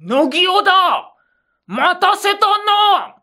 [0.00, 1.12] 乃木尾だ
[1.66, 3.16] 待たせたな。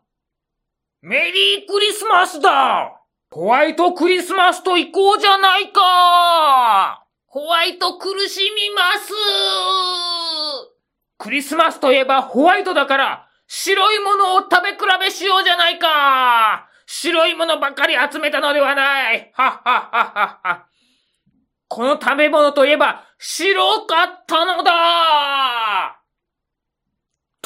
[1.00, 3.00] メリークリスマスだ。
[3.30, 7.04] ホワイトクリスマスと行こうじゃないか。
[7.26, 9.12] ホワイト苦しみます。
[11.18, 16.68] クリスマスといえばホワイトだから白いものを食べ比べしようじゃないか。
[16.86, 19.30] 白いものばかり集めたのではない。
[19.34, 20.66] はっはっはっはっは。
[21.68, 25.95] この食べ物といえば白かったのだ。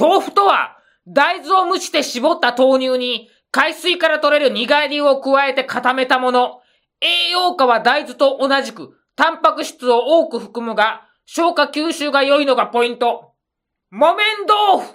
[0.01, 6.61] 豆腐とは大豆を蒸して絞った豆乳に海水から取れる苦りを加えて固めたもの。
[7.03, 13.35] 栄養価は大豆と同じくタンパク質を多く含むが消化吸収が良いのがポイント。
[13.91, 14.94] 木綿豆腐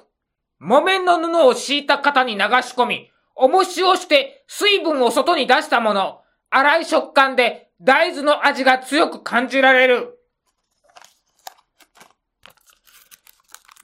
[0.60, 6.22] 木綿の布を敷いた型に流し込み、重しをして水分を外に出したもの。
[6.52, 10.15] 粗い食感で大豆の味が強く感じられる。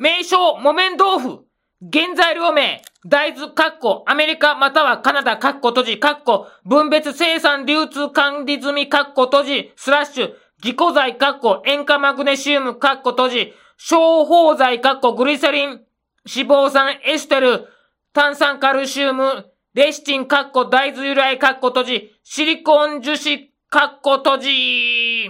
[0.01, 1.45] 名称、木綿豆腐。
[1.93, 17.67] 原材料名、大豆、カッコ、アメリカまたはカナダ、カッコ閉じ、カッコ、分別生産流通管理済み、カッコ閉じ、スラッシュ、自己剤、カッコ、塩化マグネシウム、カッコ閉じ、消泡剤、カッコ、グリセリン、脂肪酸、エステル、
[18.11, 25.26] 炭酸カルシウム、レシチン、カッコ、大豆由来、カッコ閉じ、シリコン樹脂、カッコ閉じ。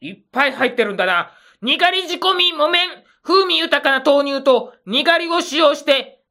[0.00, 1.32] いっぱい入ってるんだな。
[1.60, 2.88] にがり仕込み、木綿、
[3.28, 6.22] 風味豊かな豆乳とにがりを使用して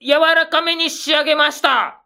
[0.00, 2.04] 柔らかめに仕上げました。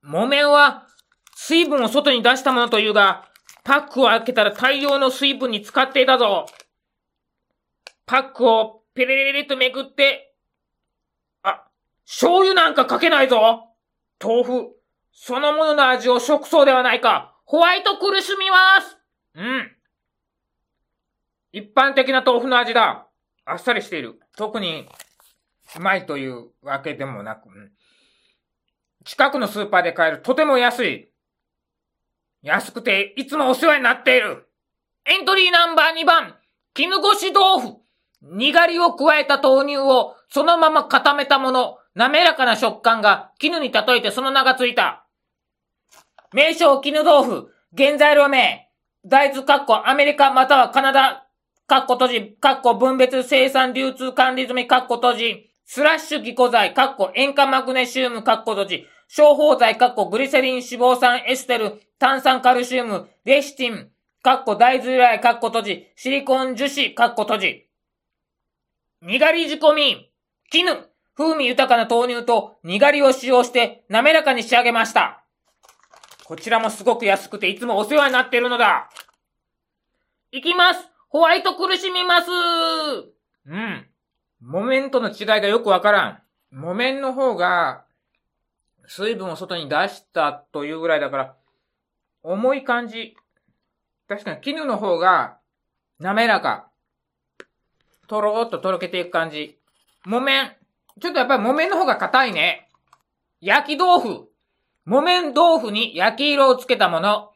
[0.00, 0.86] 木綿は
[1.34, 3.28] 水分を外に出したものというが、
[3.64, 6.46] パックを開けたら大量の水分に使っていたぞ。
[8.06, 10.36] パックをペレレレとめくって、
[11.42, 11.64] あ、
[12.06, 13.70] 醤油なんかかけないぞ
[14.22, 14.68] 豆腐、
[15.12, 17.34] そのものの味を食そうではないか。
[17.44, 18.98] ホワイト苦しみます
[19.34, 19.76] うん。
[21.50, 23.08] 一般的な豆腐の味だ。
[23.44, 24.20] あっさりしている。
[24.36, 24.88] 特に、
[25.76, 27.48] うまいというわけでもなく、
[29.04, 31.08] 近くのスーパーで買えるとても安い。
[32.42, 34.48] 安くていつもお世話になっている。
[35.04, 36.36] エントリーナンバー2番、
[36.74, 37.76] 絹ごし豆腐。
[38.22, 45.06] にがりを加えた豆乳をそのまま固めたもの、滑らかな食感が絹に例えてその名がついた。
[46.32, 48.70] 名称絹豆腐、原材料名、
[49.04, 51.21] 大豆カッコアメリカまたはカナダ
[51.72, 63.88] カッコ閉じ、カッコ分別生産流通管理済み、カッコ閉じ、スラッシュギコ剤、カッコ塩化マグネシウム、カッコ閉じ、消泡剤、カッコグリセリン脂肪酸エステル、炭酸カルシウム、レシティン、
[64.22, 67.66] カッコ大豆由来、カッコ閉じ、シリコン樹脂、カッコ閉じ。
[69.00, 70.12] にがり仕込み、
[70.50, 70.70] 絹、
[71.16, 75.24] 風味豊かな豆乳とにがりを使用して滑らかに仕上げました。
[76.24, 78.90] こちらもすごく安くていつもお世話になっているのだ。
[80.32, 82.30] いきますホワイト苦しみます
[83.46, 83.86] うん。
[84.40, 86.22] 木綿との違いがよくわからん。
[86.50, 87.84] 木綿の方が、
[88.86, 91.36] 水分を外に出したというぐらいだから、
[92.22, 93.14] 重い感じ。
[94.08, 95.36] 確かに絹の方が、
[96.00, 96.70] 滑らか。
[98.08, 99.58] とろーっととろけていく感じ。
[100.06, 100.56] 木綿。
[100.98, 102.70] ちょっとやっぱり木綿の方が硬いね。
[103.42, 104.28] 焼き豆腐。
[104.86, 107.32] 木綿豆腐に焼き色をつけたもの。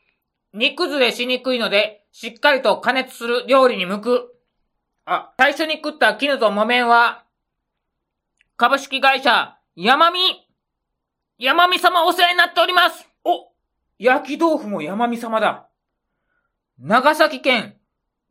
[0.54, 4.34] 煮崩れしにくいので、しっかりと加熱する料理に向く。
[5.04, 7.27] あ、最初に食った絹と木綿は、
[8.56, 10.21] 株式会社、山見。
[11.38, 13.06] 山見様お世話になっております。
[13.22, 13.53] お、
[13.99, 15.69] 焼き豆腐も山見様だ。
[16.78, 17.77] 長崎県、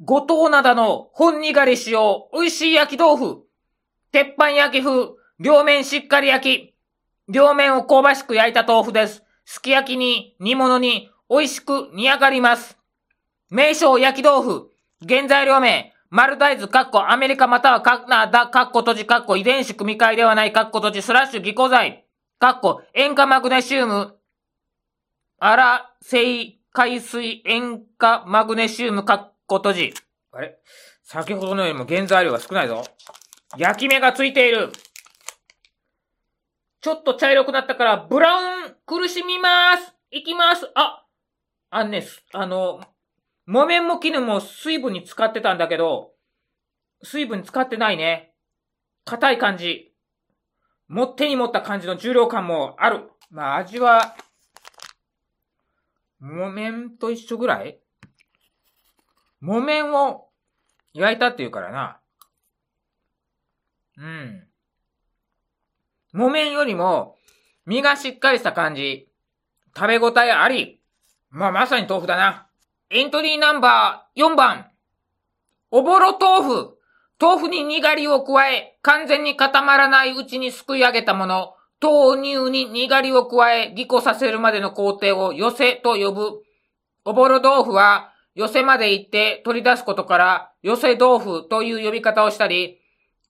[0.04, 3.44] 五島灘の本にがり使用、美味しい焼き豆腐。
[4.12, 5.10] 鉄板焼き風、
[5.40, 6.76] 両面しっかり焼き。
[7.32, 9.22] 両面を香ばしく焼いた豆腐です。
[9.46, 12.80] すき焼きに煮物に美味しく煮上がります。
[13.56, 14.72] 名称焼き豆腐。
[15.08, 15.94] 原材料名。
[16.10, 22.06] 丸大豆、カッコ、アメリカまたはカナダ、カッコ閉じ、カッコ、遺伝子組み換えではない、カッコ閉じ、スラッシュ、ギコ剤、
[22.38, 24.18] カッコ、塩化マグネシウム、
[25.40, 29.94] アラ、性、海水、塩化マグネシウム、カッコ閉じ。
[30.34, 30.58] あれ？
[31.04, 32.84] 先ほどのよりも原材料が少ないぞ。
[33.58, 34.72] 焼き目がついている。
[36.82, 39.94] ちょっと茶色くなったから、ブラウン、苦しみます。
[40.12, 40.70] いきます。
[40.76, 41.06] あ、
[41.70, 42.80] あんね、あの、
[43.46, 46.14] 木綿も絹も水分に使ってたんだけど、
[47.04, 48.34] 水分使ってないね。
[49.04, 49.94] 硬い感じ。
[50.88, 53.10] も手に持った感じの重量感もある。
[53.30, 54.16] まあ味は、
[56.20, 57.80] 木綿と一緒ぐらい？
[59.42, 60.30] 木綿を
[60.94, 62.00] 焼いたって言うからな。
[63.98, 64.48] うん。
[66.14, 67.16] 木綿よりも
[67.66, 69.08] 身がしっかりした感じ。
[69.76, 70.82] 食べ応えあり。
[71.30, 72.48] まあまさに豆腐だな。
[72.92, 74.68] エントリーナンバー4番。
[75.72, 76.78] おぼろ豆腐。
[77.20, 86.44] 豆腐ににがりを加え、完全に固まらないうちにすくい上げたもの、豆乳ににがりを加え、ぎこさせるまでの工程を寄せと呼ぶ。
[87.06, 92.80] おぼろ豆腐は、寄せまで行って取り出すことから、寄せ豆腐という呼び方をしたり、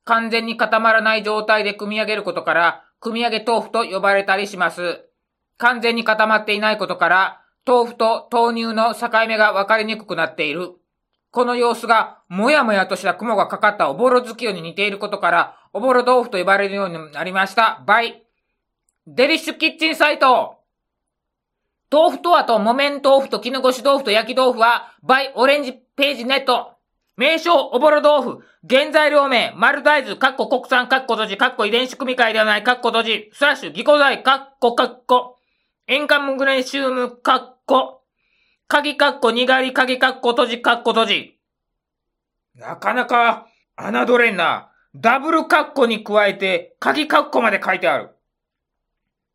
[0.04, 5.06] 完全に固まらない状態で組み上げることから、組み上げ豆腐と呼ばれたりします。
[5.58, 10.74] 完全に固まっていないことから、豆腐と豆乳の境目が分かりにくくなっている。
[11.32, 17.84] この様子が、もやもやとした雲がかかったおぼろ月夜に似ていることから、おぼろ豆腐と呼ばれるようになりました。
[17.88, 18.24] バイ。
[19.08, 20.60] デリッシュキッチンサイト。
[21.92, 26.72] 豆腐とはと木綿豆腐と絹ごし豆腐と焼き豆腐は、 by オレンジページネット。
[27.18, 28.44] 名称、おぼろ豆腐。
[28.70, 35.38] 原材料名、丸大豆、カッコ国産、カッコ閉じ、カッコ遺伝子組み換えではない、カッコ閉じ、スラッシュ、凝固剤、カッコカッコ。
[35.88, 38.02] 塩化マグネシウム、カッコ。
[38.68, 41.40] 鍵カッコ、にがり、鍵カッコ閉じ、カッコ閉じ。
[42.56, 43.48] なかなか、
[43.78, 44.72] 侮れんな。
[44.96, 48.12] ダブルカッコに加えて、鍵カッコまで書いてある。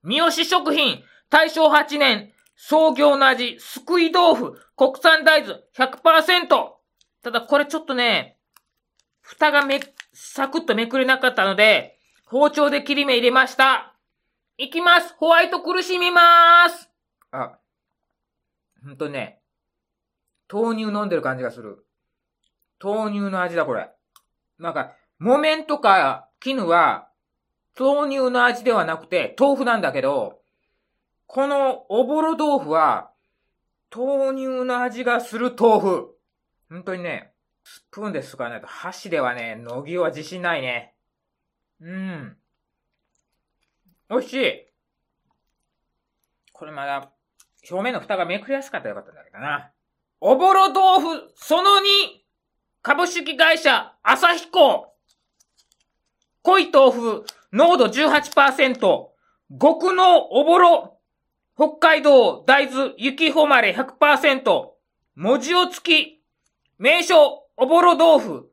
[0.03, 6.73] 三好食品、大正8年、創業の味、すくい豆腐、国産大豆100%。
[7.23, 8.39] ただこれちょっとね、
[9.21, 9.81] 蓋がめ、
[10.13, 13.95] サクッとめくれなかったので、包丁で切り目入れました。
[14.57, 16.91] いきますホワイト苦しみまーす
[17.33, 17.59] あ、
[18.85, 19.41] ほんとね、
[20.53, 21.85] 豆乳飲んでる感じがする。
[22.83, 23.91] 豆乳の味だ、これ。
[24.59, 27.09] なんか、木綿とか絹は、
[27.79, 30.41] 豆乳の味ではなくて、豆腐なんだけど、
[31.27, 33.13] このおぼろ豆腐は、
[33.95, 36.17] 豆乳の味がする豆腐。
[36.69, 37.33] 本当にね、
[37.65, 40.95] スプーンで使わないと箸ではね、のぎは自信ないね。
[41.81, 42.37] うん。
[44.09, 44.67] 美味しい。
[46.53, 47.13] これまだ、
[47.69, 49.71] 表面の蓋がめくりやすかったらよかったんだけどな。
[50.21, 52.21] おぼろ豆腐、その2、
[52.83, 54.95] 株式会社、朝彦。
[56.43, 59.11] 濃い豆腐、濃度18%。
[59.61, 60.99] 極濃おぼろ。
[61.57, 64.71] 北海道大豆雪誉れ100%。
[65.17, 66.23] 文字を付き。
[66.79, 68.51] 名称、おぼろ豆腐。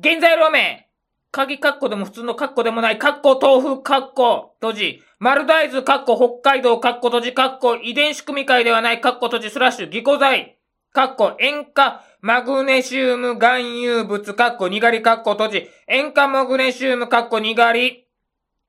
[0.00, 0.87] 原材料名。
[1.30, 5.02] 鍵カッコでも普通のカッコでもない、カッコ豆腐カッコ閉じ。
[5.18, 10.58] 丸大豆カッコ北海道カッコ閉じカッコ遺伝子組み換えではないカッコ閉じスラッシュギコ剤。
[10.92, 15.68] カッコ塩化マグネシウム含有物カッコにがりカッコ閉じ。
[15.86, 18.06] 塩化マグネシウムカッコにがり。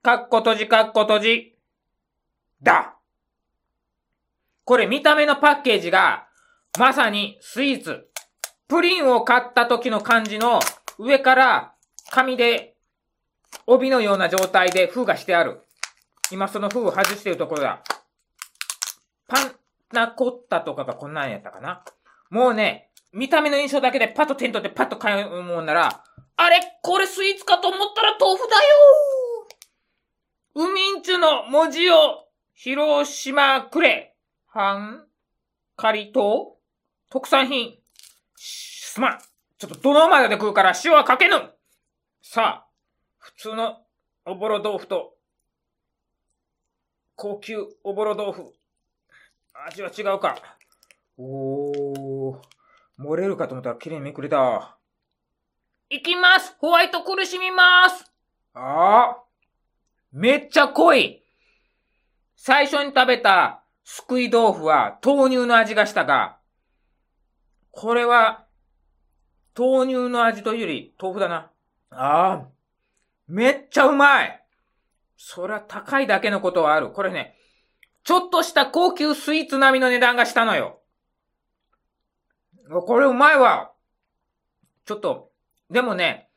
[0.03, 1.55] カッコ閉じカッコ閉じ。
[2.61, 2.95] だ。
[4.65, 6.27] これ見た目のパッケージが、
[6.77, 8.07] まさにスイーツ。
[8.67, 10.59] プリンを買った時の感じの
[10.99, 11.73] 上から
[12.11, 12.75] 紙で
[13.67, 15.61] 帯のような状態で封がしてある。
[16.31, 17.83] 今その封を外しているところだ。
[19.27, 19.51] パン
[19.91, 21.83] ナコッタとかがこんなんやったかな。
[22.29, 26.03] もうね、見た目の印象だけでパッと手に取ってパッと買うもんなら、
[26.37, 26.59] あれ？
[26.83, 28.61] これスイーツかと思ったら豆腐だよ
[30.55, 34.15] ウミンチュの文字を広島くれ。
[34.47, 35.05] はん、
[35.75, 36.57] カリト
[37.09, 37.77] 特産品。
[38.35, 39.19] すまん。
[39.57, 41.35] ちょっとどのまでで食うから塩はかけぬ
[42.31, 42.67] さあ、
[43.17, 43.79] 普通の
[44.23, 45.15] おぼろ豆腐と、
[47.15, 48.53] 高級おぼろ豆腐。
[49.67, 50.37] 味は違うか。
[51.17, 52.37] おー、
[52.99, 54.77] 漏れるかと思ったら綺麗にめくれた。
[55.89, 58.05] いきますホワイト苦しみます
[58.53, 59.23] ああ
[60.11, 61.23] めっちゃ濃い
[62.35, 66.37] 最初に食べたすくい豆腐は豆乳の味がしたが、
[67.71, 68.45] これは
[69.57, 71.49] 豆乳の味というより豆腐だな。
[71.91, 72.47] ああ、
[73.27, 74.43] めっちゃうまい
[75.17, 76.91] そりゃ高いだけのことはある。
[76.91, 77.35] これね、
[78.03, 80.79] ちょっとした高級スイーツ並みの値段がしたのよ。
[82.85, 83.71] これうまいわ。
[84.85, 85.31] ちょっと、
[85.69, 86.29] でもね、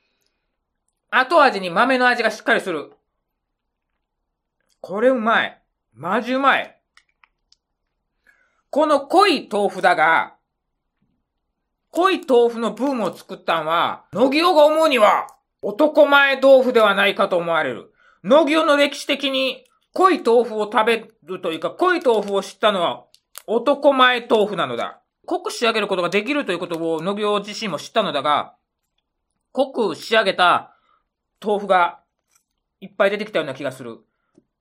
[1.10, 2.92] 後味に豆の味がしっかりする。
[4.80, 5.62] これうまい。
[5.94, 6.78] マジうまい。
[8.70, 10.34] この濃い豆腐だが、
[11.90, 15.26] 濃い豆腐のブームを作ったんは、野木が思うには、
[15.62, 17.92] 男前豆腐ではないかと思われる。
[18.24, 19.64] 野木の歴史的に
[19.94, 23.04] 濃い豆腐を食べるというか、濃い豆腐を知ったのは
[23.46, 25.00] 男前豆腐なのだ。
[25.26, 28.54] 濃く仕上げることができるということを野木自身も知ったのだが、
[29.52, 30.76] 濃く仕上げた
[31.40, 32.00] 豆腐が
[32.80, 34.00] いっぱい出てきたような気がする。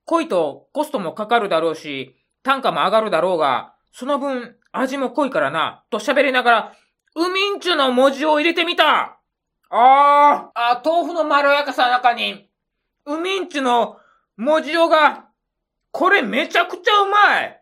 [0.06, 6.74] 濃いとコストもかかるだろうし、単価も上がるだろうが、その分味も濃いからな、と喋りながら
[7.16, 9.21] ウミンチュの文字を入れてみた
[9.72, 12.50] あー、あ、豆腐のまろやかさの中に、
[13.06, 13.98] ウミンチの
[14.36, 15.30] 文字をが、
[15.92, 17.58] これめちゃくちゃうまい。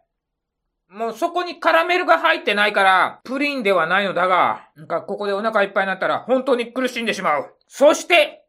[0.90, 7.56] もうそこにカラメルが入ってないから、プリンではないのだが、なんかここでお腹いっぱいになったら本当に苦しんでしまう。
[7.68, 8.44] そして、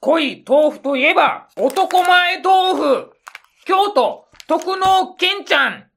[0.00, 3.12] 濃い豆腐といえば、男前豆腐。
[3.66, 5.88] 京都、特納健ちゃん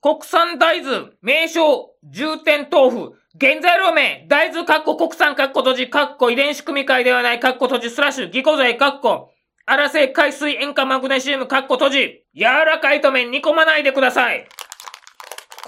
[0.00, 9.32] 国産大豆、名称、重点豆腐、原材料名、大豆、カッコ、国産、カッコ、閉じ、カッコ、遺伝子組み換えではない、カッコ、閉じ、スラッシュ、ギコ剤、カッコ、
[9.66, 14.48] 荒製海水塩化マグネシウム、カッコ、閉じ、柔らかいと麺煮込まないでください。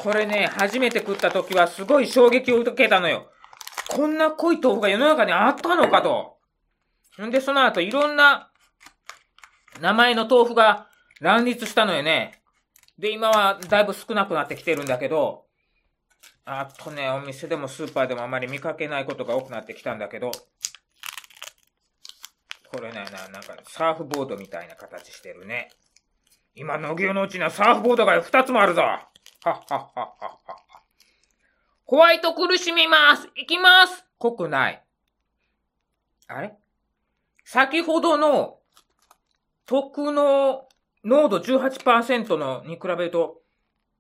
[0.02, 3.31] これね、初めて食った時はすごい衝撃を受けたのよ。
[3.88, 6.38] こんな濃い豆腐が世の中にあったのかと。
[7.25, 8.50] んで、その後いろんな
[9.81, 10.88] 名前の豆腐が
[11.21, 12.42] 乱立したのよね。
[12.99, 15.45] で、今はだいぶ少なくなってきてるんだけど、
[16.45, 20.33] あとね、お店でもスーパーでもあまり見かけないことが多くなってきたんだけど、
[22.71, 25.71] これね、ななんかサーフボードみたいな形してるね。
[26.55, 29.01] 今、野牛のうちにはサーフボードが2つもあるぞはっ
[29.45, 30.57] はっはっはっは。
[31.85, 34.83] ホワイト苦しみます行きます濃くない。
[36.29, 36.55] あれ？
[37.45, 38.61] 先ほどの
[39.67, 40.69] 特の
[41.05, 43.43] 濃度18%のに比べると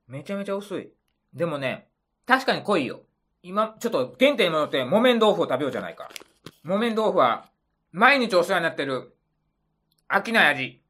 [0.06, 0.92] めちゃめちゃ薄い。
[1.34, 1.88] でもね、
[2.26, 3.00] 確かに濃いよ。
[3.42, 6.08] 今、ちょっと原点に戻って木綿豆腐を食べようじゃないか。
[6.62, 7.48] 木綿豆腐は、
[7.90, 9.14] 毎日お世話になってる、
[10.08, 10.82] 飽きない味。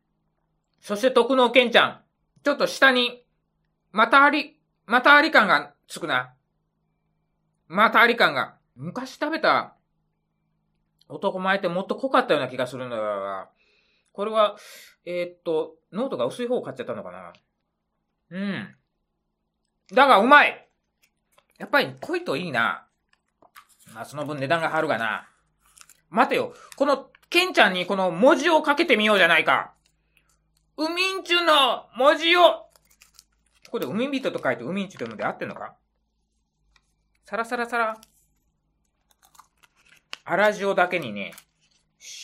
[0.81, 2.01] そして特納ケンちゃん。
[2.45, 3.25] ちょっと下に、
[3.93, 6.35] またあり、またあり感がつくな。
[7.69, 8.57] まったり感が。
[8.75, 9.75] 昔食べた
[11.09, 13.49] 男前ってもっと濃かったような気がするんだが、
[14.13, 14.57] これは、
[15.05, 17.33] えー、っと、濃度が薄い方を買っちゃったのかな。
[18.31, 18.75] うん。
[19.95, 20.69] だがうまい
[21.63, 22.85] やっぱり濃いといいな。
[23.95, 25.29] まあ、その分値段が張るがな。
[26.11, 26.55] 待てよ。
[26.75, 29.73] この、ケンちゃんにこの文字をかけてみようじゃないか。
[30.77, 35.77] ウミンチュの文字を、ここでウミビトと書いてウミンチュというので合ってんのか？
[37.27, 37.97] サラサラサラ。
[40.27, 41.33] 粗塩だけにね、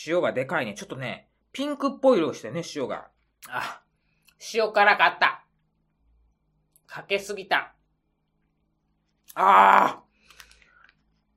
[0.04, 0.74] 塩がでかいね。
[0.74, 3.06] ちょっとね、ピンクっぽい色してね、塩が。
[3.48, 3.82] あ、
[4.52, 5.44] 塩辛かった。
[6.88, 7.72] かけすぎた。
[9.40, 10.02] あ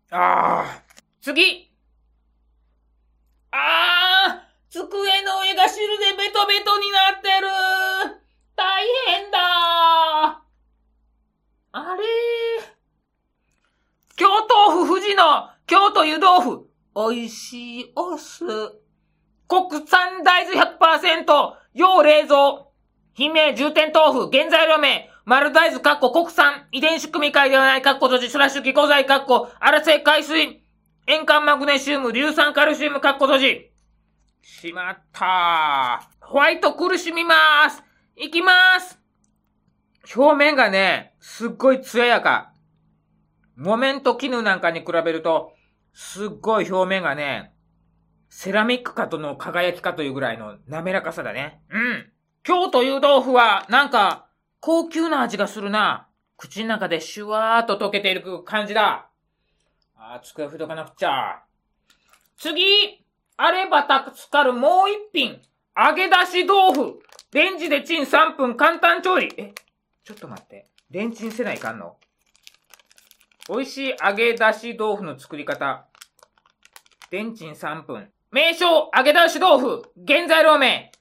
[0.10, 0.15] あ。
[0.15, 0.84] ああ。
[1.22, 1.72] 次。
[3.51, 4.88] ああ机
[5.22, 7.48] の上が汁でベトベトになってる。
[8.55, 10.41] 大変だ。
[11.74, 12.03] あれ
[14.15, 16.67] 京豆腐富士の京都湯豆腐。
[16.96, 18.43] 美味しいお酢。
[19.48, 22.65] 国産大豆100%要冷蔵。
[23.13, 25.10] 姫重点豆腐原材料名。
[25.31, 30.61] 丸大豆、カッコ、国産、遺伝子組み換えではない、カッコ、閉じ、スラッシュ、気候剤、カッコ、荒製海水、
[31.07, 33.71] 塩化マグネシウム、硫酸カルシウム、カッコ、閉じ。
[34.41, 36.25] しまったー。
[36.25, 37.81] ホワイト苦しみまーす。
[38.17, 39.00] いきまーす。
[40.17, 42.51] 表面がね、すっごい艶やか。
[43.55, 45.53] 木綿と絹なんかに比べると、
[45.93, 47.53] すっごい表面がね、
[48.27, 51.61] セラミックかとの輝きかというぐらいの滑らかさだね。
[51.69, 52.11] うん。
[52.45, 54.27] 今日という豆腐は、なんか、
[54.61, 56.07] 高級な味がするな。
[56.37, 59.09] 口の中でシュワーと溶けている感じだ。
[59.97, 61.41] あー、机拭いとかなくちゃ。
[62.37, 62.63] 次
[63.37, 65.41] あれば助かるもう一品。
[65.75, 66.99] 揚げ出し豆腐。
[67.33, 69.33] レンジでチン3分簡単調理。
[69.35, 69.53] え、
[70.03, 70.67] ちょっと待って。
[70.91, 71.95] レンチンせないかんの？
[73.49, 75.87] 美味しい揚げ出し豆腐の作り方。
[77.09, 78.11] レンチン3分。
[78.29, 79.91] 名称、揚げ出し豆腐。
[80.07, 80.91] 原材料名。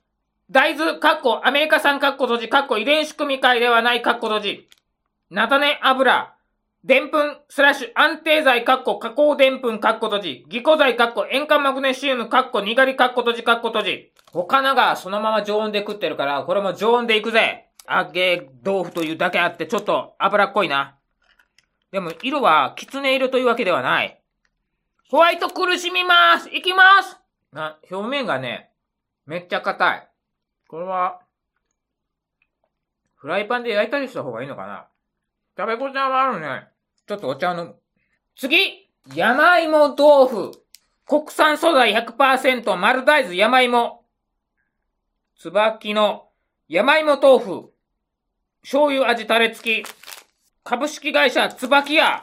[0.50, 4.68] 大豆、カッコ、アメリカ産カッコ閉じ、カッコ、遺伝子組み換えではないカッコ閉じ。
[5.30, 6.34] 菜種油、
[6.82, 10.44] でんぷん、スラッシュ、安定剤、カッコ、加工でんぷん、カッコ閉じ。
[10.48, 14.12] ギコ剤、カッコ、塩化マグネシウム、カッコ、にがり、カッコ閉じ、カッコ閉じ。
[14.32, 17.68] 他のがそのまま常温で食ってるから、これも常温でいくぜ。
[17.88, 20.96] 揚げ豆腐というだけあって、ちょっと脂っこいな。
[21.92, 24.20] でも、色は、きつね色というわけではない。
[25.10, 27.20] ホワイト苦しみますいきます
[27.52, 28.70] な、表面がね、
[29.26, 30.09] めっちゃ硬い。
[30.70, 31.18] これは、
[33.16, 34.86] フライパンで焼いたりした方がいいのかな？
[35.58, 36.68] 食べ応えはあるね。
[37.08, 37.74] ちょっとお茶を飲む。
[38.36, 40.52] 次山芋豆腐。
[41.06, 44.04] 国産素材100%丸大豆山芋。
[45.36, 46.28] 椿の
[46.68, 47.72] 山芋豆腐。
[48.62, 49.88] 醤油味タレ付き。
[50.62, 52.22] 株式会社椿屋。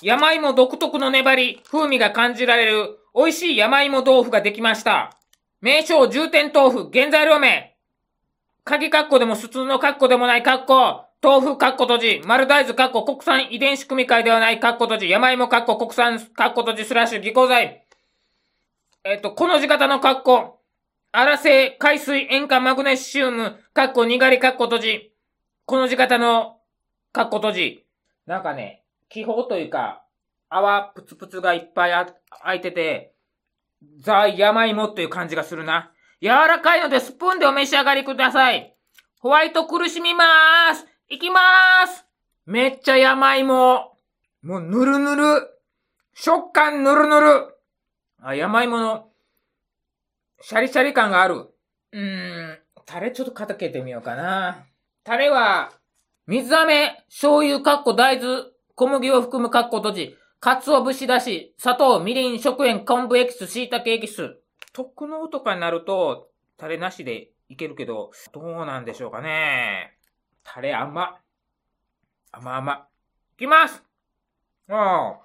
[0.00, 5.18] 山芋独特の粘り、風味が感じられる美味しい山芋豆腐ができました。
[5.60, 7.73] 名称重点豆腐原材料名。
[8.64, 17.84] 鍵カッコでも普通のカッコでもないカッコ、豆腐カッコ閉じ、丸大豆カッコ国産遺伝子組み換えではないカッコ閉じ、山芋カッコ国産カッコ閉じスラッシュ技工剤。
[19.04, 20.60] えっ、と、この字型のカッコ、
[21.12, 25.12] 荒製海水塩化マグネシウム、カッコにがりカッコ閉じ、
[25.66, 26.56] この字型の
[27.12, 27.86] かっこ閉じ。
[28.26, 30.06] なんかね、気泡というか、
[30.48, 32.06] 泡プツプツがいっぱいあ
[32.42, 33.12] 開いてて、
[33.98, 35.93] ザ・山芋っていう感じがするな。
[36.20, 38.74] 柔らかいのでスプーンでお召し上がりください。
[39.20, 40.86] ホワイト苦しみまーす。
[41.08, 42.04] いきまーす。
[42.46, 43.96] めっちゃ山芋。
[44.42, 45.48] もうぬるぬる。
[46.14, 47.56] 食感ぬるぬる。
[48.22, 49.08] あ、山芋の、
[50.40, 51.34] シャリシャリ感がある。
[51.36, 54.66] うーん、タレちょっとかけてみようかな。
[55.02, 55.72] タレは、
[56.26, 58.44] 水飴、醤油、かっこ大豆、
[58.74, 64.36] 小麦を含むかっこ閉じ、鰹節だし、砂糖、みりん、食塩、昆布エキス、椎茸エキス。
[64.74, 69.96] 特納とかになると、タレなしでいけるけど、どうなんでしょうかね。
[70.42, 71.20] タレ甘。
[72.32, 72.88] 甘々。
[73.36, 73.84] いきます
[74.68, 75.16] あ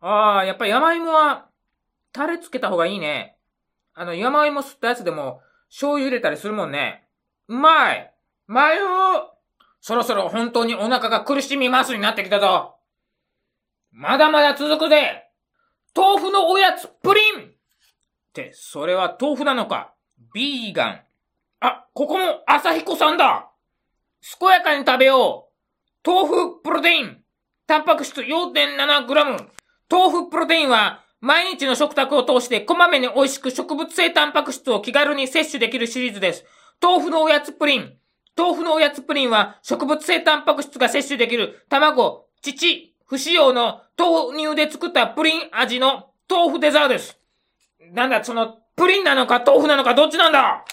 [0.00, 0.06] あ。
[0.08, 1.46] ああ、やっぱり山芋は、
[2.12, 3.38] タレつけた方がいいね。
[3.94, 7.06] あの、山芋吸ったやつでも、醤油入れたりするもんね。
[7.46, 8.12] うまい
[8.48, 9.38] まよ
[9.80, 12.74] そろそろ本当にお腹が苦しみますになってきたぞ。
[13.92, 15.30] まだまだ続くぜ
[15.94, 17.55] 豆腐のおやつプリン
[18.36, 19.94] て、それは豆腐なのか？
[20.34, 21.00] ビーガン。
[21.60, 23.50] あ、ここも朝彦さんだ
[24.38, 25.48] 健やかに食べよ
[26.04, 27.16] う豆腐プロテイン
[27.66, 29.46] タンパク質 4.7g
[29.90, 36.44] 豆腐プロテインは毎日の食卓を通してこまめに美味しく植物性タンパク質を気軽に摂取できるシリーズです。
[36.80, 37.94] 豆腐のおやつプリン。
[38.36, 47.18] 豆腐のおやつプリンは植物性タンパク質が摂取できる卵、乳、不使用の豆乳で作ったプリン味の豆腐デザートです。
[47.92, 50.64] なんだ、その、プリンなのか豆腐なのかどっちなんだ？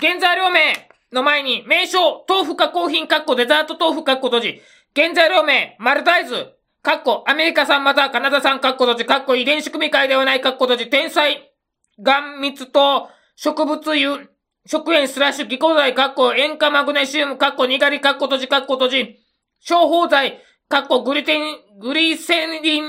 [0.00, 4.62] 原材料名の前に、名称、豆腐加工品カッコデザート豆腐カッコ閉じ。
[4.94, 11.52] 原材料名、マルタイズ、カッコアメリカ産またはカナダ産カッコ閉じ、カッコ遺伝子組み換えではないカッコ閉じ、天才、
[12.00, 14.26] ガン蜜と植物油、
[14.66, 19.18] 食塩スラッシュ、ギコ剤、カッコ塩化マグネシウム、カッコにがり、カッコ閉じ、カッコ閉じ、
[19.60, 22.84] 消泡剤、カッコグリテン、グリセリン、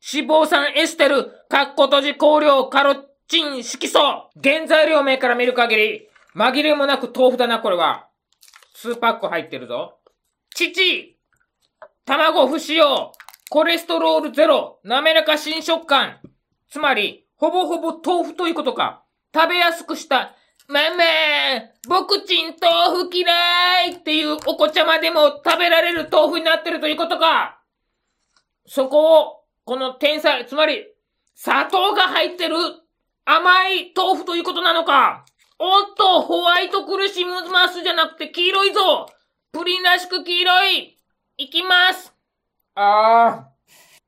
[0.00, 2.96] 脂肪酸エステル、カッコ閉じ、香料、カロ
[3.28, 3.98] チン、色素。
[4.42, 8.08] 原材料名から見る限り、紛れもなく豆腐だな、これは。
[8.82, 9.98] 2パック入ってるぞ。
[10.54, 11.18] 父
[12.06, 13.12] 卵不使用
[13.50, 16.18] コレステロールゼロ滑らか新食感
[16.70, 19.04] つまり、ほぼほぼ豆腐ということか。
[19.34, 20.34] 食べやすくした、
[20.68, 21.04] ママ
[21.88, 27.60] 僕ちん豆腐嫌いっていうお子ちゃまでも食べられる豆腐になってるということか。
[28.66, 29.39] そこを、
[29.70, 30.84] この天才、つまり、
[31.36, 32.56] 砂糖が入ってる
[33.24, 35.24] 甘い豆腐ということなのか。
[35.60, 39.06] おっと、ホワイト苦しむますじゃなくて黄色いぞ。
[39.52, 40.98] プリンらしく黄色い。
[41.36, 42.12] いきます。
[42.74, 43.46] あ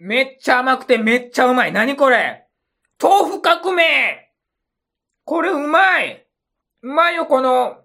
[0.01, 1.73] ー、めっちゃ甘くてめっちゃうまい。
[1.73, 2.49] なにこれ。
[3.01, 4.33] 豆腐革命。
[5.25, 6.27] これうまい。
[6.83, 7.77] うまいよ、この、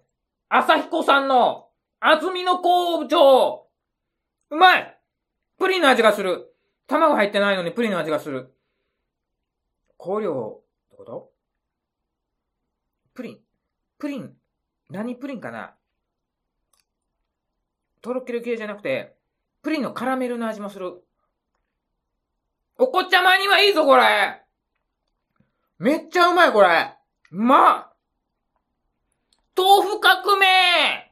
[0.50, 1.68] 朝彦さんの、
[2.00, 3.68] 安住の工場。
[4.50, 5.00] うまい。
[5.60, 6.57] プリンの味がする。
[6.88, 8.54] 卵入ってないのにプリンの味がする。
[10.00, 11.32] 香料、ってこと？
[13.14, 13.40] プリン。
[14.00, 14.34] プリン、
[14.90, 15.74] 何プリンかな？
[18.02, 19.16] とろける系じゃなくて、
[19.64, 21.04] プリンのカラメルの味もする。
[22.78, 24.44] お子ちゃまにはいいぞ、これ。
[25.80, 26.94] めっちゃうまい、これ。
[27.32, 27.92] うま
[29.58, 31.12] 豆腐革命。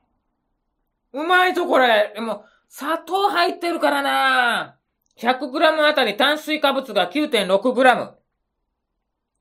[1.11, 2.13] うまいぞ、これ。
[2.13, 4.74] でも、砂糖入ってるからな。
[5.17, 8.13] 100g あたり炭水化物が 9.6g。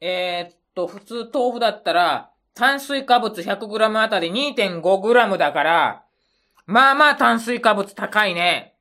[0.00, 6.04] えー、っと、普通豆腐だったら、炭水化物 100g あたり 2.5g だから、
[6.66, 8.76] まあまあ炭水化物高いね。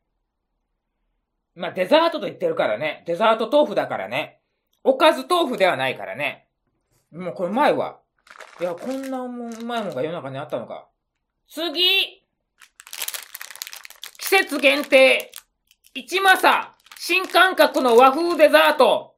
[1.56, 3.04] まあデザートと言ってるからね。
[3.08, 4.40] デザート豆腐だからね。
[4.84, 6.48] おかず豆腐ではないからね。
[7.12, 8.00] もうこれうまいわ。
[8.60, 10.88] いや、こんなもうまいもんが世の中にあったのか。
[11.48, 12.24] 次
[14.18, 15.32] 季節限定
[15.94, 16.73] 一マサ
[17.06, 19.16] 新感覚の和風デザート。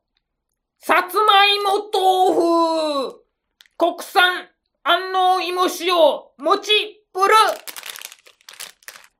[0.79, 3.21] さつまいも豆腐。
[3.77, 4.47] 国産
[4.81, 5.93] 安納芋塩、
[6.43, 6.71] 餅、
[7.13, 7.35] プル。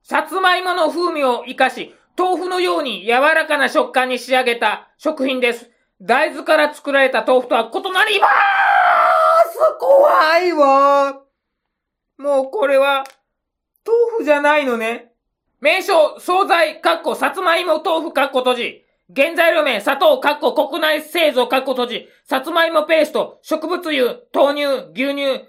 [0.01, 5.69] さつまいもの風味を活かし、豆腐のように柔らかな食感に仕上げた食品です。
[6.01, 8.31] 大豆から作られた豆腐とは異なりまー
[9.51, 9.59] す。
[9.79, 11.21] 怖いわ。
[12.17, 13.03] もうこれは、
[13.85, 15.11] 豆腐じゃないのね。
[15.61, 18.85] 名称、惣菜、かっこ、さつまいも豆腐かっこ閉じ。
[19.15, 25.45] 原材料名、砂糖、かっこ国内製造、かっこ閉じ、さつまいもペースト、植物油、豆乳、牛乳、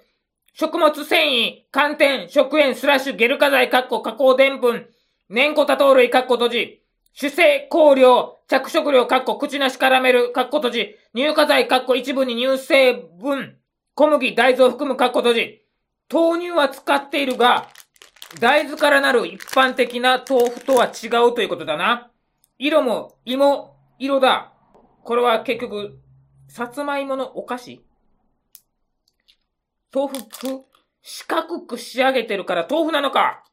[0.53, 4.87] 食物繊維、寒天、食塩、スラッシュ、ゲル化剤、かっこ加工澱粉、
[5.31, 13.57] 粘固多糖類、かっこ閉じ、主成香料、着色料、かっこ口なしカラメル、かっこ閉じ、乳化剤、かっこ一部に乳成分、
[13.95, 15.62] 小麦、大豆を含む、かっこ閉じ、
[16.12, 17.69] 豆乳は使っているが、
[18.41, 22.11] 大豆からなる一般的な豆腐とは違うということだな。
[22.59, 24.53] 色も芋色だ。
[25.05, 25.99] これは結局、
[26.49, 27.85] さつまいものお菓子
[29.95, 30.65] 豆腐、
[31.03, 33.45] 四角く仕上げてるから豆腐なのか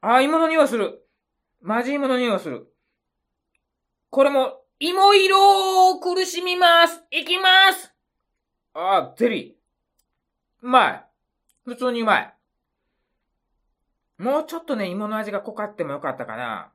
[0.00, 1.06] ああ、芋の匂いする。
[1.62, 2.66] マジ芋の匂いする。
[4.10, 7.02] これも、芋色を苦しみます。
[7.10, 7.94] いきます
[8.74, 10.66] ああ、ゼリー。
[10.66, 11.04] うまい。
[11.64, 12.33] 普通にうまい。
[14.24, 16.72] もうちょっとね、芋の味が濃かってもよかったかな。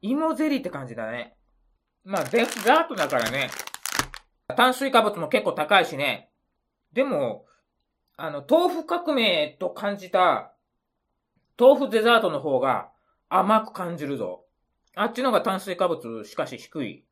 [0.00, 1.36] 芋ゼリーって感じだね。
[2.04, 3.50] まあ、デザートだからね。
[4.56, 6.30] 炭水化物も結構高いしね。
[6.92, 7.46] でも、
[8.16, 10.52] あの、豆腐革命と感じた、
[11.58, 12.92] 豆腐デザートの方が
[13.28, 14.44] 甘く感じるぞ。
[14.94, 17.04] あっちの方が炭水化物しかし低い。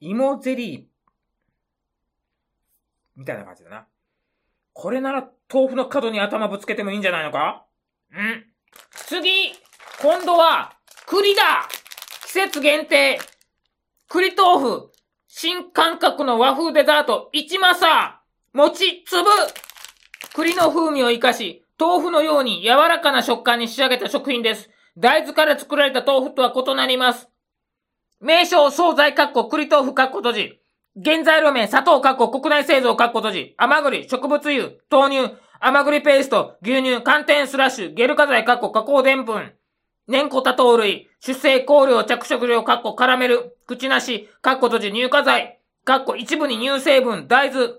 [0.00, 0.84] 芋ゼリー、
[3.14, 3.86] みたいな感じだな。
[4.72, 7.66] これなら豆腐の角に頭ぶつけてもいいんじゃないのか？
[8.14, 8.51] ん
[9.06, 9.52] 次
[10.00, 10.72] 今度は
[11.06, 11.68] 栗だ
[12.26, 13.20] 季節限定
[14.08, 14.92] 栗豆腐
[15.28, 18.20] 新感覚の和風デザート一正
[18.52, 19.28] 餅粒
[20.34, 24.70] 栗の風味を活かし、豆腐のように柔らかな食感に仕上げた食品です。
[24.96, 27.28] 大豆から作られた豆腐とは異なります。
[28.20, 30.60] 名称、惣菜、かっこ、栗豆腐、かっこ閉じ。
[31.02, 33.54] 原材料名、砂糖、かっこ、国内製造、かっこ閉じ。
[33.58, 39.52] 甘栗、植物油、豆乳、甘栗ペースト、牛乳、寒天スラッシュ、ゲル化剤、かっこ、加工でんぷん。
[40.08, 47.74] 年古多糖類、出生香料、着色料、かっこ、カラメル、口なし、かっこ閉じ、乳化剤、かっこ、一部に乳成分、大豆、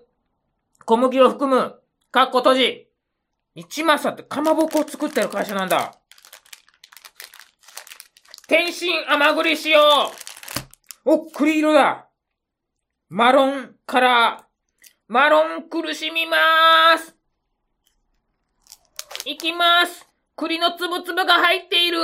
[0.85, 1.75] 小麦を含む、
[2.09, 2.87] かっこ閉じ。
[3.53, 5.93] 一正ってかまぼこを作ってる会社なんだ。
[8.47, 9.81] 天津甘栗しよ
[11.03, 12.07] うお、栗色だ
[13.09, 14.43] マロンカラー。
[15.09, 17.22] マロン苦しみまーす
[19.25, 21.99] いきます栗のつぶつぶが入っている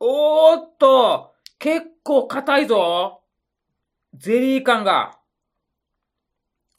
[0.00, 3.20] おーっと結構硬いぞ
[4.16, 5.18] ゼリー感が。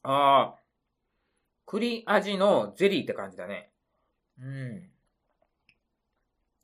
[0.03, 0.55] ああ。
[1.65, 3.69] 栗味のゼリーって感じだね。
[4.39, 4.89] うん。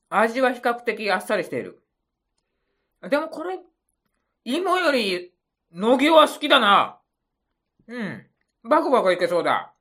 [0.10, 1.82] 味は比較的あっさりしている。
[3.10, 3.60] でもこれ、
[4.46, 5.34] 芋より、
[5.74, 7.00] 野木は好きだな。
[7.88, 8.26] うん。
[8.64, 9.74] バクバクいけそうだ。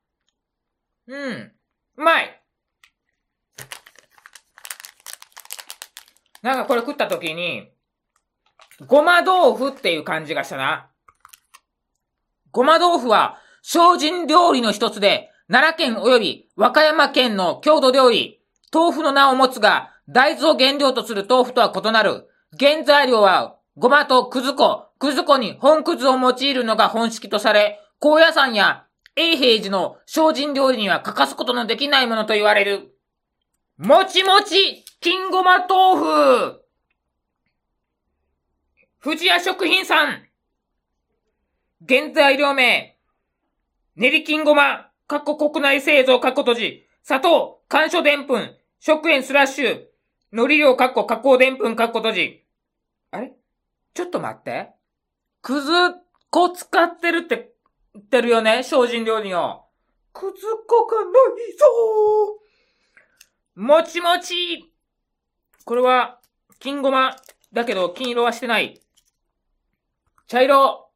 [1.07, 1.51] うん。
[1.97, 2.40] うまい
[6.41, 7.69] なんかこれ食った時に、
[8.87, 10.89] ごま豆腐っていう感じがしたな。
[12.51, 18.41] ごま豆腐は精進料理の一つで、奈良県及び和歌山県の郷土料理、
[18.73, 22.27] 豆腐の名を持つが、大豆を原料とする豆腐とは異なる。
[22.59, 32.95] 原材料は、ごまとくず粉、くず粉に本くずを用いるのが本式とされ、高野山や永平寺の精進料理には欠かすことのできないものと言われる。
[33.77, 36.61] もちもち、金ごま豆腐。
[39.03, 40.27] 富士屋食品さん。
[41.89, 42.99] 原材料名、
[43.95, 49.85] 練り金ごま、かっこ国内製造、かっこ閉じ、砂糖、干渉でんぷん、食塩スラッシュ、
[50.31, 52.45] 海苔量、かっこ加工でんぷん、かっこ閉じ。
[53.09, 53.33] あれ？
[53.95, 54.69] ちょっと待って。
[55.41, 55.71] くず
[56.29, 57.55] 粉使ってるって
[57.95, 59.65] 言ってるよね精進料理の。
[60.13, 61.11] くず粉がない
[61.57, 63.59] ぞー。
[63.59, 64.67] もちもち。
[65.65, 66.19] これは、
[66.59, 67.15] 金ごま。
[67.53, 68.79] だけど、金色はしてない。
[70.27, 70.89] 茶色。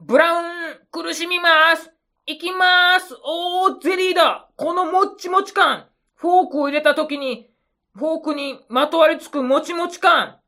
[0.00, 1.90] ブラウン、苦しみます。
[2.26, 3.16] いきまーす。
[3.24, 4.50] おー、ゼリーだ。
[4.56, 5.86] このもっちもち感。
[6.16, 7.50] フォークを入れた時に、
[7.94, 10.40] フォークにまとわりつくもちもち感。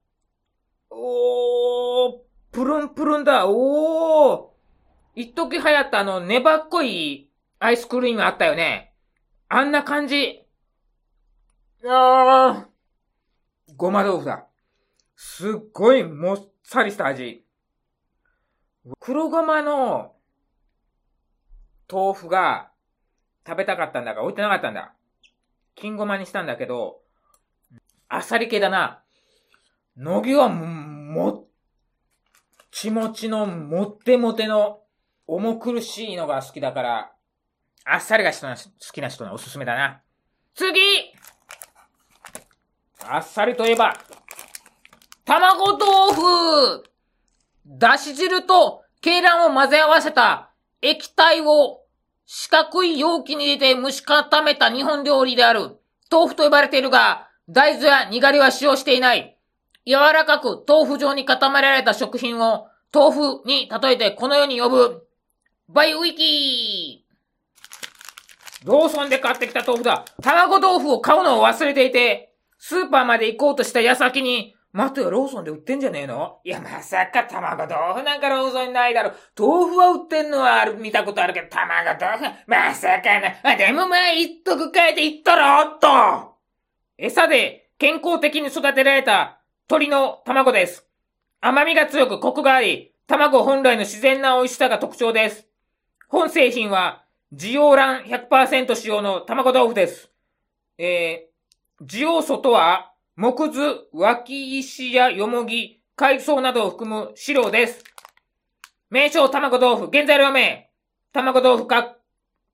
[0.90, 2.18] おー、
[2.51, 3.47] プルンプルンだ。
[3.47, 4.49] おー。
[5.14, 8.94] 一時流行ったあの、粘っこいアイスクリームあったよね。
[9.49, 10.44] あんな感じ。
[11.85, 12.77] あー。
[13.78, 14.44] ごま豆腐だ。
[15.14, 17.44] すっごいもっさりした味。
[18.98, 20.16] 黒ごまの
[21.90, 22.72] 豆腐が
[23.46, 24.94] 食べたかったんだが置いてなかったんだ。
[25.76, 26.98] 金ごまにしたんだけど、
[28.08, 29.00] あっさり系だな。
[29.96, 31.46] のぎはもっ
[32.72, 34.80] ちもちのもってもての
[35.28, 37.12] 重苦しいのが好きだから、
[37.84, 38.38] あっさりが好
[38.92, 40.02] きな人のおすすめだな。
[40.56, 40.80] 次
[43.06, 43.96] あっさりといえば、
[45.24, 46.84] 卵豆腐
[47.66, 50.50] だし汁と鶏卵を混ぜ合わせた
[50.82, 51.82] 液体を
[52.26, 55.78] 四角い容器に入れて蒸し固めた日本料理である
[56.11, 59.38] 豆腐と呼ばれているが、大豆やにがりは使用していない。
[59.87, 65.06] 柔らかく豆腐状に固められた食品を豆腐に例えてこのように呼ぶ。
[65.68, 70.04] バイウィキーローソンで買ってきた豆腐だ。
[70.22, 72.27] 卵豆腐を買うのを忘れていて、
[72.59, 76.40] スーパーまで行こうとした矢先に、待てよ、ローソンで売ってんじゃねえの？
[76.44, 79.12] いや、まさか卵豆腐なんかローソンにないだろ。
[79.37, 83.35] 豆腐は売ってんのはある、見たことあるけど、卵豆腐まさかな。
[83.42, 86.35] あ、でもまあ、一徳変えていったらおっと
[86.99, 90.87] 餌で健康的に育てられた鳥の卵です。
[91.40, 95.47] 甘みが強くコクがあり、卵本来の自然な美味しさが特徴です。
[96.09, 100.11] 本製品は、ジオラン100%使用の卵豆腐です。
[100.77, 101.27] え
[101.80, 103.60] ジオ素とは、木図、
[103.92, 107.84] 脇石やよもぎ、海藻などを含む飼料です。
[108.90, 110.72] 名称卵豆腐、現在料名。
[111.12, 111.96] 卵豆腐か、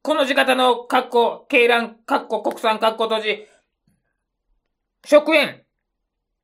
[0.02, 3.46] この字型のカッコ、鶏卵、カッコ、国産カッコ閉じ。
[5.06, 5.62] 食塩。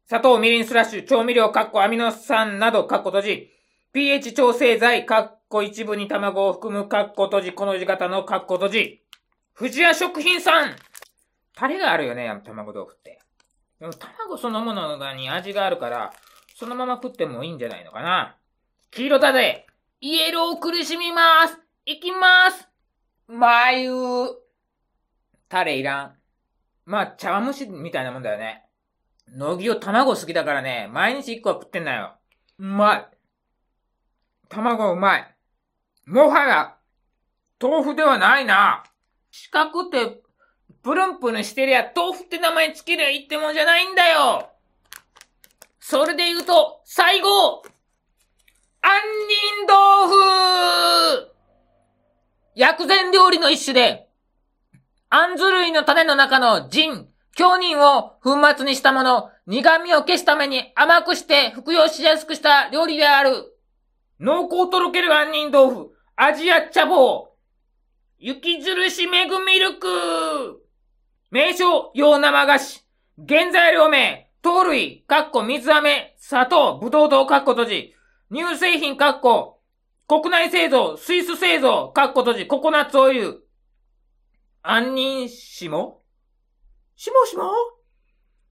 [0.07, 3.51] 砂糖、みりんスラッシュ、調味料、カッコ、アミノ酸など、カッコ閉じ。
[3.93, 9.03] pH 調整剤、カッコ一部に卵を含む、カッコ閉じ、この字型のカッコ閉じ。
[9.55, 10.77] 富士屋食品さん
[11.61, 13.21] タレがあるよね、卵豆腐って。
[13.81, 16.11] でも卵そのものに味があるから、
[16.57, 18.39] そのまま食ってもいいんじゃないのかな。
[18.91, 19.67] 黄色だぜ
[20.01, 22.67] イエロー苦しみますいきます
[23.29, 23.91] 眉
[25.51, 26.15] タレいらん。
[26.87, 28.65] まあ、茶碗蒸しみたいなもんだよね。
[29.29, 32.15] 乃木を卵好きだからね、毎日一個は食ってんだよ。
[32.59, 33.07] うまい。
[34.49, 35.37] 卵うまい。
[36.07, 36.77] もはや、
[37.61, 38.83] 豆腐ではないな。
[39.31, 40.23] 四角って
[40.83, 44.51] プルンプルンしてりゃ豆腐って名前つけりゃいいってもんじゃないんだよ。
[45.81, 47.63] それで言うと、最後
[48.83, 48.91] 杏
[49.29, 51.31] 仁豆腐。
[52.55, 54.09] 薬膳料理の一種で、
[55.11, 63.57] 杏ず類の種の中の腎、強人を粉末にしたもの、苦味を消すために甘くして服用しやすくした料理である。
[64.19, 67.30] 濃厚とろける杏仁豆腐、味や茶棒、
[68.23, 70.63] 雪印めぐミルク
[71.31, 72.87] 名称、洋生菓子。
[73.27, 77.95] 原材料名、糖類、かっこ水飴、砂糖、ぶどう糖、かっこ閉じ。
[78.31, 79.63] 乳製品、かっこ、
[80.07, 83.49] 国内製造、スイス製造、かっこ閉じ、ココナッツオイル。
[84.63, 86.03] 杏仁しも
[86.97, 87.51] しもしも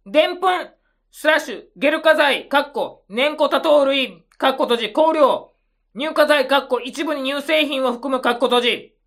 [0.07, 0.69] でんぷん、
[1.11, 5.51] スラッシュ、ゲル化剤、かっこ、粘固多糖類、かっこ閉じ、香料。
[5.95, 8.98] 乳化剤、かっこ、一部に乳製品を含む、かっこ閉じ。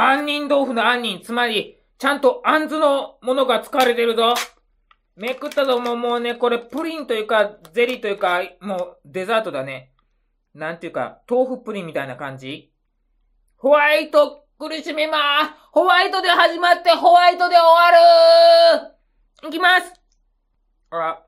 [0.00, 4.34] 杏仁豆腐の杏仁、つまり、ちゃんとあんずのものが使われてるぞ。
[5.16, 9.92] めくったぞ、もうもうね、これプリンというか、ゼリーというか、もうデザートだね。
[10.54, 12.72] なんていうか、豆腐プリンみたいな感じ
[13.56, 15.52] ホワイト苦しみまーす。
[15.72, 17.90] ホワイトで始まってホワイトで終わ
[19.42, 19.92] るいきます
[20.88, 21.08] あら。
[21.10, 21.26] あ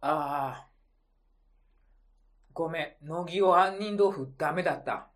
[0.00, 0.66] あ。
[2.54, 3.06] ごめん。
[3.06, 5.08] 乃木を杏仁豆腐ダメだった。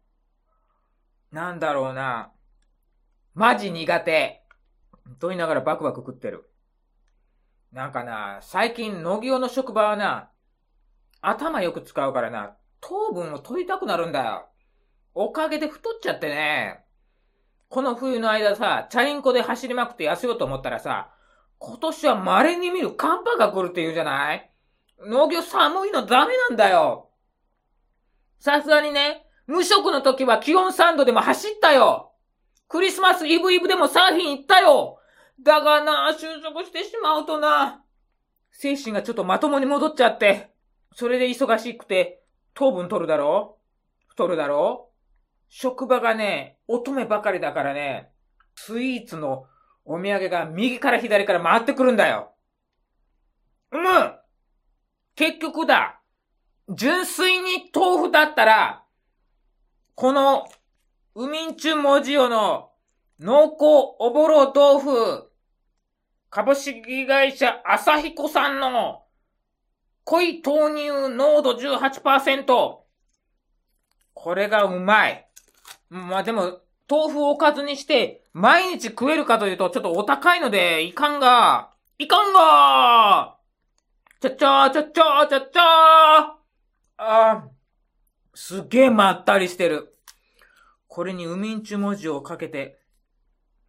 [1.33, 2.34] なんだろうな。
[3.35, 4.44] マジ苦手。
[5.18, 6.49] と言いながらバクバク食ってる。
[7.73, 10.31] なんかな、最近、野木の職場はな、
[11.20, 14.47] 頭よく使うからな、糖分を取りたくなるんだよ。
[15.14, 16.85] おかげで太っちゃってね。
[17.68, 21.11] この冬の間さ、チャリンコで走りまくって痩せようと思ったらさ、
[21.59, 24.49] 今年は稀に見る寒波が来るって言うじゃない
[25.05, 27.11] 農業寒いのダメなんだよ。
[28.38, 32.13] さすがにね、無職の時は気温3度でも走ったよ。
[32.68, 34.98] クリスマスイブイブでもサーフィン行ったよ。
[35.42, 37.83] だがな、就職してしまうとな、
[38.50, 40.53] 精神がちょっとまともに戻っちゃって、
[40.94, 42.22] それで忙しくて、
[42.55, 43.59] 糖分取るだろ？
[44.07, 44.90] 太るだろ？
[45.48, 48.11] 職場がね、乙女ばかりだからね、
[48.55, 49.46] スイーツの
[49.85, 52.33] お土産が右から左から回ってくるんだよ。
[53.72, 54.14] うむ
[55.16, 56.00] 結局だ。
[56.68, 58.85] 純粋に豆腐だったら、
[59.96, 60.46] この
[61.16, 62.70] ウミンチュ文字オの
[63.20, 63.55] 濃厚
[64.00, 65.31] おぼろ豆腐、
[66.29, 69.05] 株式会社朝彦さんの
[70.03, 72.79] 濃い豆乳濃度18%。
[74.12, 75.29] これがうまい。
[75.88, 76.59] まあでも、
[76.90, 83.37] 豆腐をおかずにして、毎日食えるかというと、ちょっとお高いので、いかんが、いかんが
[84.20, 86.33] ちゃちゃーちゃちゃーちゃちゃー
[86.96, 87.48] あー、
[88.35, 89.96] すげえまったりしてる。
[90.88, 92.79] これにウミンチュ文字をかけて、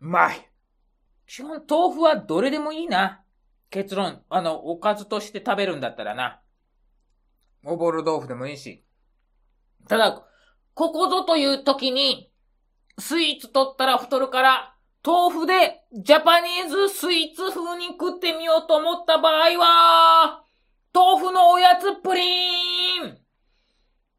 [0.02, 0.50] うまい。
[1.28, 3.24] 基本豆腐はどれでもいいな。
[3.70, 6.42] 結論、あの、おかずとして食べるんだったらな。
[7.64, 8.84] おぼろ豆腐でもいいし。
[9.88, 10.24] ただ、
[10.74, 12.32] ここぞという時に、
[13.00, 14.76] スイーツ取ったら太るから、
[15.06, 20.44] 豆腐でジャパニーズスイーツ風に食ってみようと思った場合は、
[20.94, 23.18] 豆腐のおやつプリン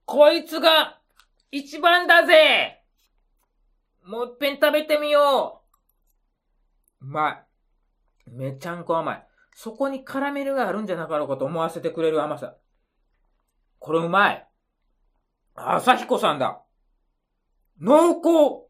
[0.04, 1.00] こいつが
[1.50, 2.75] 一番だぜ
[4.06, 5.62] もう一遍食べてみよ
[7.02, 7.04] う。
[7.04, 8.30] うまい。
[8.30, 9.26] めちゃんこ甘い。
[9.54, 12.54] そこにカラメルがあるんじゃなかろうかと思わせてくれる甘さ。
[13.78, 14.48] これうまい。
[15.54, 16.62] 朝彦さんだ。
[17.80, 18.66] 濃厚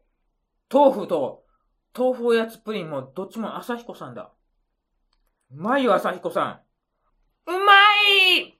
[0.73, 1.45] 豆腐と
[1.97, 4.31] 豆腐おやつプリンもどっちも朝彦さんだ。
[5.51, 6.61] うまいよ、朝彦さ
[7.47, 7.51] ん。
[7.51, 7.73] うま
[8.39, 8.56] い